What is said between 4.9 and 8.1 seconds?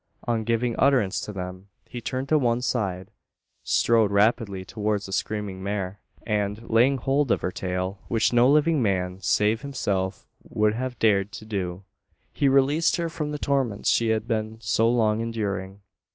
the screaming mare; and, laying hold of her tail